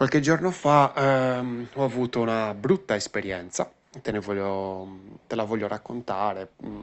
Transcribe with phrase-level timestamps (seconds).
[0.00, 4.88] Qualche giorno fa ehm, ho avuto una brutta esperienza, te voglio,
[5.26, 6.52] te la voglio raccontare.
[6.64, 6.80] mm,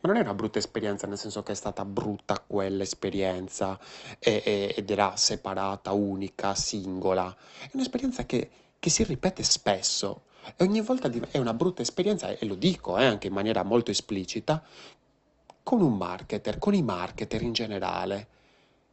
[0.00, 3.78] Ma non è una brutta esperienza nel senso che è stata brutta quell'esperienza
[4.18, 7.36] e- e- ed era separata, unica, singola.
[7.60, 8.48] È un'esperienza che,
[8.78, 10.22] che si ripete spesso
[10.56, 13.90] e ogni volta è una brutta esperienza e lo dico eh, anche in maniera molto
[13.90, 14.62] esplicita
[15.62, 18.26] con un marketer, con i marketer in generale,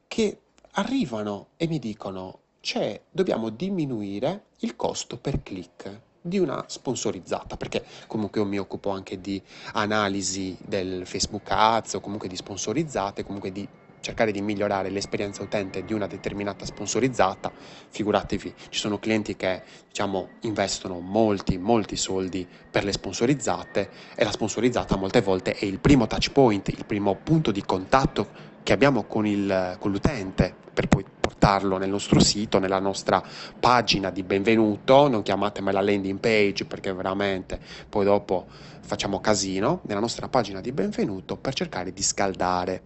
[0.09, 0.39] che
[0.71, 7.83] arrivano e mi dicono, c'è, dobbiamo diminuire il costo per click di una sponsorizzata, perché
[8.07, 9.41] comunque io mi occupo anche di
[9.73, 13.67] analisi del Facebook Ads o comunque di sponsorizzate, comunque di
[13.99, 17.51] cercare di migliorare l'esperienza utente di una determinata sponsorizzata,
[17.89, 24.31] figuratevi, ci sono clienti che diciamo investono molti molti soldi per le sponsorizzate e la
[24.31, 29.03] sponsorizzata molte volte è il primo touch point, il primo punto di contatto che abbiamo
[29.03, 33.21] con il- con l'utente per poi portarlo nel nostro sito, nella nostra
[33.59, 38.47] pagina di benvenuto, non chiamatemela landing page perché veramente poi dopo
[38.81, 42.81] facciamo casino, nella nostra pagina di benvenuto per cercare di scaldare.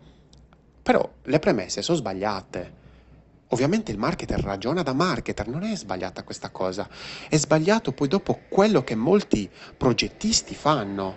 [0.83, 2.75] Però le premesse sono sbagliate.
[3.49, 6.89] Ovviamente il marketer ragiona da marketer, non è sbagliata questa cosa,
[7.29, 11.15] è sbagliato poi dopo quello che molti progettisti fanno.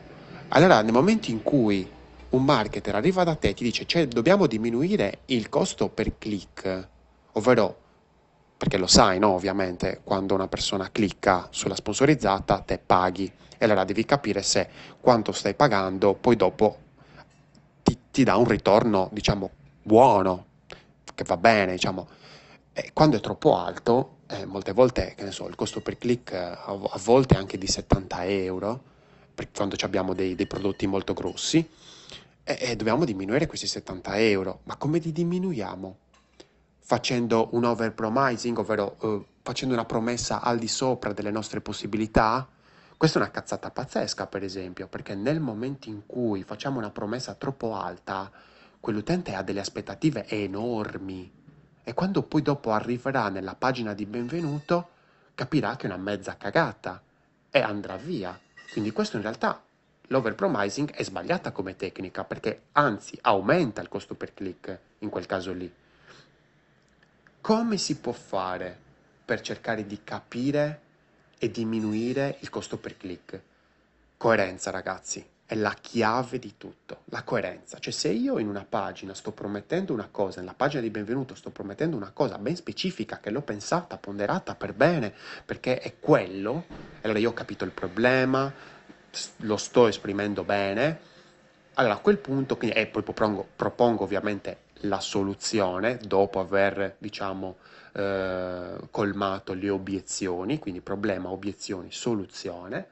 [0.48, 1.88] Allora, nel momento in cui
[2.30, 6.88] un marketer arriva da te e ti dice, cioè, dobbiamo diminuire il costo per click,
[7.32, 7.78] ovvero,
[8.56, 9.30] perché lo sai, no?
[9.30, 13.32] Ovviamente, quando una persona clicca sulla sponsorizzata, te paghi.
[13.58, 14.68] E allora devi capire se
[15.00, 16.78] quanto stai pagando, poi dopo
[17.82, 19.50] ti, ti dà un ritorno, diciamo,
[19.82, 20.46] buono,
[21.14, 22.08] che va bene, diciamo.
[22.72, 26.32] E quando è troppo alto, eh, molte volte, che ne so, il costo per click
[26.32, 28.82] eh, a, a volte è anche di 70 euro,
[29.54, 31.66] quando abbiamo dei, dei prodotti molto grossi,
[32.56, 34.60] e, e dobbiamo diminuire questi 70 euro.
[34.64, 35.98] Ma come li diminuiamo?
[36.80, 42.48] Facendo un overpromising, ovvero eh, facendo una promessa al di sopra delle nostre possibilità?
[42.96, 47.34] Questa è una cazzata pazzesca, per esempio, perché nel momento in cui facciamo una promessa
[47.34, 48.30] troppo alta,
[48.80, 51.38] quell'utente ha delle aspettative enormi
[51.82, 54.90] e quando poi dopo arriverà nella pagina di benvenuto,
[55.34, 57.02] capirà che è una mezza cagata
[57.50, 58.38] e andrà via.
[58.72, 59.62] Quindi questo in realtà
[60.10, 65.52] l'overpromising è sbagliata come tecnica perché anzi aumenta il costo per click in quel caso
[65.52, 65.72] lì.
[67.40, 68.78] Come si può fare
[69.24, 70.80] per cercare di capire
[71.38, 73.40] e diminuire il costo per click?
[74.16, 77.78] Coerenza, ragazzi, è la chiave di tutto, la coerenza.
[77.78, 81.50] Cioè se io in una pagina sto promettendo una cosa, nella pagina di benvenuto sto
[81.50, 86.64] promettendo una cosa ben specifica, che l'ho pensata, ponderata per bene, perché è quello,
[87.02, 88.52] allora io ho capito il problema,
[89.38, 91.08] lo sto esprimendo bene,
[91.74, 97.56] allora a quel punto, quindi, e poi propongo, propongo ovviamente la soluzione dopo aver, diciamo,
[97.92, 102.86] eh, colmato le obiezioni, quindi problema, obiezioni, soluzione.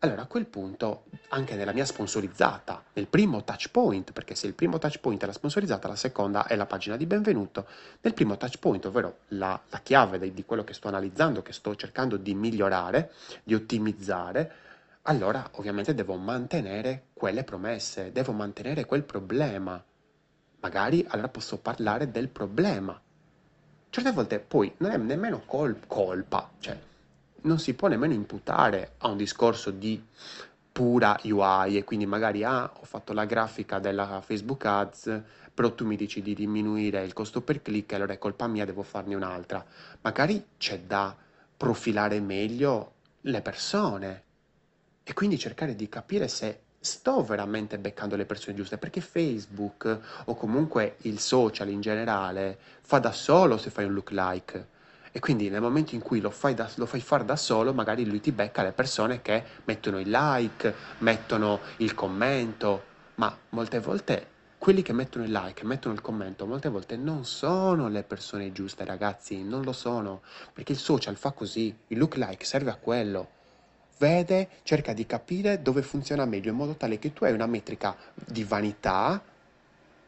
[0.00, 4.54] Allora a quel punto, anche nella mia sponsorizzata, nel primo touch point, perché se il
[4.54, 7.66] primo touch point è la sponsorizzata, la seconda è la pagina di benvenuto,
[8.02, 11.52] nel primo touch point, ovvero la, la chiave di, di quello che sto analizzando, che
[11.52, 13.10] sto cercando di migliorare,
[13.42, 14.66] di ottimizzare,
[15.08, 19.82] allora ovviamente devo mantenere quelle promesse, devo mantenere quel problema.
[20.60, 23.00] Magari allora posso parlare del problema.
[23.88, 26.78] Certe volte poi non è nemmeno col- colpa, cioè
[27.40, 30.04] non si può nemmeno imputare a un discorso di
[30.70, 35.22] pura UI e quindi magari ah, ho fatto la grafica della Facebook Ads,
[35.54, 38.82] però tu mi dici di diminuire il costo per click, allora è colpa mia, devo
[38.82, 39.64] farne un'altra.
[40.02, 41.16] Magari c'è da
[41.56, 42.92] profilare meglio
[43.22, 44.26] le persone
[45.08, 50.34] e quindi cercare di capire se sto veramente beccando le persone giuste, perché Facebook o
[50.34, 54.66] comunque il social in generale fa da solo se fai un look like.
[55.10, 58.04] E quindi nel momento in cui lo fai, da- lo fai fare da solo, magari
[58.04, 62.82] lui ti becca le persone che mettono il like, mettono il commento,
[63.14, 64.26] ma molte volte
[64.58, 68.84] quelli che mettono il like, mettono il commento, molte volte non sono le persone giuste,
[68.84, 70.20] ragazzi, non lo sono,
[70.52, 73.36] perché il social fa così, il look like serve a quello.
[73.98, 77.96] Vede, cerca di capire dove funziona meglio in modo tale che tu hai una metrica
[78.14, 79.20] di vanità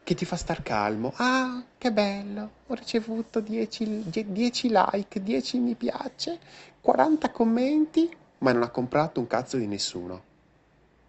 [0.01, 1.11] che ti fa star calmo.
[1.17, 2.51] Ah, che bello!
[2.67, 6.39] Ho ricevuto 10, 10 like, 10 mi piace,
[6.79, 8.09] 40 commenti,
[8.39, 10.23] ma non ha comprato un cazzo di nessuno.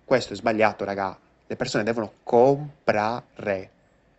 [0.05, 1.17] Questo è sbagliato, raga.
[1.47, 3.71] Le persone devono comprare.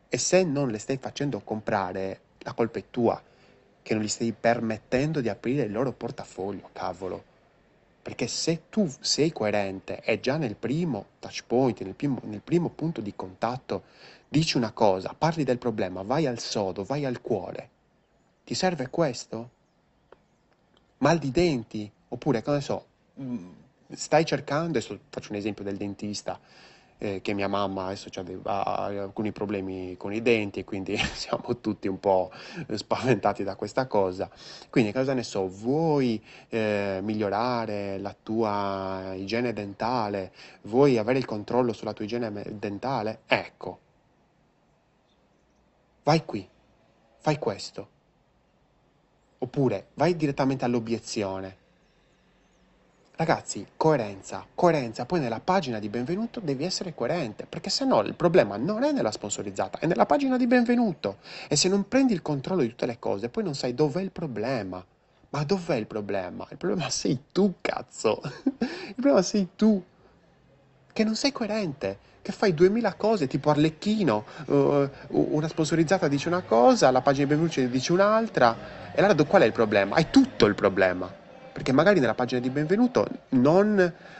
[0.07, 3.21] E se non le stai facendo comprare, la colpa è tua,
[3.81, 7.31] che non gli stai permettendo di aprire il loro portafoglio, cavolo.
[8.03, 12.69] Perché se tu sei coerente e già nel primo touch point, nel primo, nel primo
[12.69, 13.83] punto di contatto,
[14.27, 17.69] dici una cosa, parli del problema, vai al sodo, vai al cuore,
[18.43, 19.61] ti serve questo?
[21.03, 22.85] mal di denti, oppure, cosa ne so,
[23.21, 23.51] mm,
[23.91, 26.39] stai cercando, adesso faccio un esempio del dentista,
[27.03, 28.09] eh, che mia mamma adesso
[28.43, 32.31] ha alcuni problemi con i denti e quindi siamo tutti un po'
[32.73, 34.29] spaventati da questa cosa.
[34.69, 40.31] Quindi cosa ne so, vuoi eh, migliorare la tua igiene dentale,
[40.63, 43.19] vuoi avere il controllo sulla tua igiene dentale?
[43.27, 43.79] Ecco,
[46.03, 46.47] vai qui,
[47.17, 47.89] fai questo.
[49.39, 51.62] Oppure vai direttamente all'obiezione.
[53.15, 58.15] Ragazzi, coerenza, coerenza, poi nella pagina di benvenuto devi essere coerente, perché se no il
[58.15, 61.17] problema non è nella sponsorizzata, è nella pagina di benvenuto.
[61.47, 64.09] E se non prendi il controllo di tutte le cose, poi non sai dov'è il
[64.09, 64.83] problema.
[65.29, 66.47] Ma dov'è il problema?
[66.49, 68.19] Il problema sei tu, cazzo.
[68.59, 69.83] Il problema sei tu,
[70.91, 76.41] che non sei coerente, che fai duemila cose, tipo Arlecchino, uh, una sponsorizzata dice una
[76.41, 79.95] cosa, la pagina di benvenuto dice un'altra, e allora qual è il problema?
[79.95, 81.21] Hai tutto il problema
[81.53, 83.79] perché magari nella pagina di benvenuto non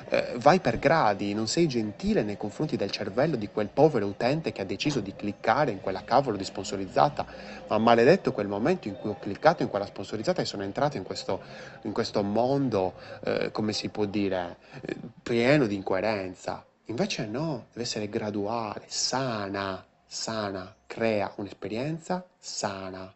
[0.10, 4.52] eh, vai per gradi, non sei gentile nei confronti del cervello di quel povero utente
[4.52, 7.26] che ha deciso di cliccare in quella cavolo di sponsorizzata,
[7.68, 11.04] ma maledetto quel momento in cui ho cliccato in quella sponsorizzata e sono entrato in
[11.04, 11.42] questo,
[11.82, 12.94] in questo mondo,
[13.24, 16.64] eh, come si può dire, eh, pieno di incoerenza.
[16.86, 23.12] Invece no, deve essere graduale, sana, sana, crea un'esperienza sana.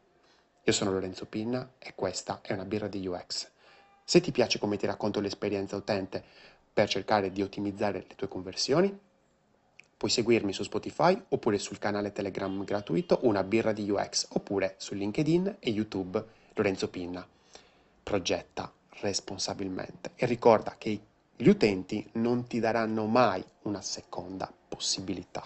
[0.63, 3.55] Io sono Lorenzo Pinna e questa è una birra di UX.
[4.09, 6.23] Se ti piace come ti racconto l'esperienza utente
[6.71, 8.97] per cercare di ottimizzare le tue conversioni,
[9.97, 14.93] puoi seguirmi su Spotify oppure sul canale Telegram gratuito Una birra di UX oppure su
[14.93, 16.23] LinkedIn e YouTube
[16.53, 17.27] Lorenzo Pinna.
[18.01, 18.71] Progetta
[19.01, 21.01] responsabilmente e ricorda che
[21.35, 25.45] gli utenti non ti daranno mai una seconda possibilità.